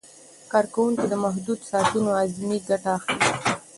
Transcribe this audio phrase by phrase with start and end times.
[0.51, 3.19] کارکوونکي د محدودو ساعتونو اعظمي ګټه اخلي.